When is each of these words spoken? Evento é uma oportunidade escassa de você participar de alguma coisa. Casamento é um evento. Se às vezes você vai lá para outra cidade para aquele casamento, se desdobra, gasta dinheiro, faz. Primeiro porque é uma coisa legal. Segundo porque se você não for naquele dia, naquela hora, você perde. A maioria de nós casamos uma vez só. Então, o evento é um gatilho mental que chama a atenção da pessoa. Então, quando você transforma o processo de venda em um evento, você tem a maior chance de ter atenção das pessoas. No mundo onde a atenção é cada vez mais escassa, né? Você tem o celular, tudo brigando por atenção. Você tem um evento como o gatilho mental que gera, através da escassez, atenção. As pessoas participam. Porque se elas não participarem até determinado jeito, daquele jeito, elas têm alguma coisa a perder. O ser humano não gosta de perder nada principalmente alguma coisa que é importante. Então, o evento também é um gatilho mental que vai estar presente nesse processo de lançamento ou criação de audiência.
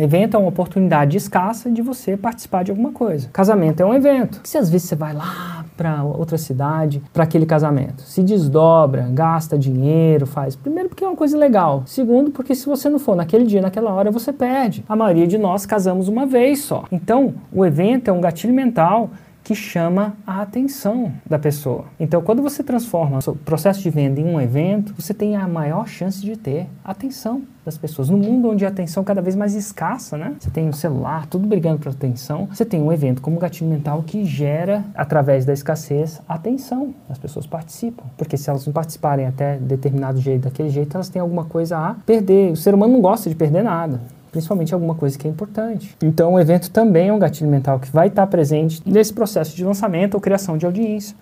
Evento 0.00 0.36
é 0.36 0.38
uma 0.38 0.48
oportunidade 0.48 1.16
escassa 1.16 1.68
de 1.68 1.82
você 1.82 2.16
participar 2.16 2.62
de 2.62 2.70
alguma 2.70 2.92
coisa. 2.92 3.28
Casamento 3.32 3.82
é 3.82 3.86
um 3.86 3.92
evento. 3.92 4.40
Se 4.44 4.56
às 4.56 4.70
vezes 4.70 4.88
você 4.88 4.94
vai 4.94 5.12
lá 5.12 5.64
para 5.76 6.04
outra 6.04 6.38
cidade 6.38 7.02
para 7.12 7.24
aquele 7.24 7.44
casamento, 7.44 8.02
se 8.02 8.22
desdobra, 8.22 9.08
gasta 9.10 9.58
dinheiro, 9.58 10.24
faz. 10.24 10.54
Primeiro 10.54 10.88
porque 10.88 11.04
é 11.04 11.08
uma 11.08 11.16
coisa 11.16 11.36
legal. 11.36 11.82
Segundo 11.84 12.30
porque 12.30 12.54
se 12.54 12.66
você 12.66 12.88
não 12.88 13.00
for 13.00 13.16
naquele 13.16 13.44
dia, 13.44 13.60
naquela 13.60 13.92
hora, 13.92 14.10
você 14.10 14.32
perde. 14.32 14.84
A 14.88 14.94
maioria 14.94 15.26
de 15.26 15.36
nós 15.36 15.66
casamos 15.66 16.06
uma 16.06 16.26
vez 16.26 16.60
só. 16.60 16.84
Então, 16.92 17.34
o 17.52 17.66
evento 17.66 18.08
é 18.08 18.12
um 18.12 18.20
gatilho 18.20 18.54
mental 18.54 19.10
que 19.48 19.54
chama 19.54 20.14
a 20.26 20.42
atenção 20.42 21.10
da 21.24 21.38
pessoa. 21.38 21.86
Então, 21.98 22.20
quando 22.20 22.42
você 22.42 22.62
transforma 22.62 23.18
o 23.26 23.34
processo 23.34 23.80
de 23.80 23.88
venda 23.88 24.20
em 24.20 24.26
um 24.26 24.38
evento, 24.38 24.94
você 24.94 25.14
tem 25.14 25.36
a 25.36 25.48
maior 25.48 25.88
chance 25.88 26.20
de 26.20 26.36
ter 26.36 26.66
atenção 26.84 27.40
das 27.64 27.78
pessoas. 27.78 28.10
No 28.10 28.18
mundo 28.18 28.50
onde 28.50 28.66
a 28.66 28.68
atenção 28.68 29.02
é 29.02 29.06
cada 29.06 29.22
vez 29.22 29.34
mais 29.34 29.54
escassa, 29.54 30.18
né? 30.18 30.36
Você 30.38 30.50
tem 30.50 30.68
o 30.68 30.72
celular, 30.74 31.24
tudo 31.24 31.48
brigando 31.48 31.78
por 31.78 31.88
atenção. 31.88 32.46
Você 32.52 32.62
tem 32.62 32.82
um 32.82 32.92
evento 32.92 33.22
como 33.22 33.38
o 33.38 33.40
gatilho 33.40 33.70
mental 33.70 34.02
que 34.02 34.22
gera, 34.22 34.84
através 34.94 35.46
da 35.46 35.54
escassez, 35.54 36.20
atenção. 36.28 36.94
As 37.08 37.16
pessoas 37.16 37.46
participam. 37.46 38.04
Porque 38.18 38.36
se 38.36 38.50
elas 38.50 38.66
não 38.66 38.72
participarem 38.74 39.24
até 39.24 39.56
determinado 39.56 40.20
jeito, 40.20 40.42
daquele 40.42 40.68
jeito, 40.68 40.94
elas 40.94 41.08
têm 41.08 41.22
alguma 41.22 41.46
coisa 41.46 41.78
a 41.78 41.94
perder. 41.94 42.52
O 42.52 42.56
ser 42.56 42.74
humano 42.74 42.92
não 42.92 43.00
gosta 43.00 43.30
de 43.30 43.34
perder 43.34 43.62
nada 43.62 43.98
principalmente 44.38 44.72
alguma 44.72 44.94
coisa 44.94 45.18
que 45.18 45.26
é 45.26 45.30
importante. 45.30 45.96
Então, 46.02 46.34
o 46.34 46.40
evento 46.40 46.70
também 46.70 47.08
é 47.08 47.12
um 47.12 47.18
gatilho 47.18 47.50
mental 47.50 47.80
que 47.80 47.90
vai 47.90 48.06
estar 48.06 48.26
presente 48.28 48.80
nesse 48.86 49.12
processo 49.12 49.56
de 49.56 49.64
lançamento 49.64 50.14
ou 50.14 50.20
criação 50.20 50.56
de 50.56 50.64
audiência. 50.64 51.16